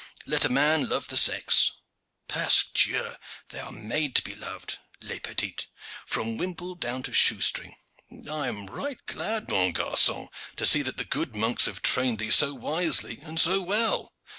[0.25, 1.73] Let a man love the sex.
[2.27, 3.11] Pasques Dieu!
[3.49, 5.67] they are made to be loved, les petites,
[6.07, 7.75] from whimple down to shoe string!
[8.27, 12.31] I am right glad, mon garcon, to see that the good monks have trained thee
[12.31, 14.11] so wisely and so well."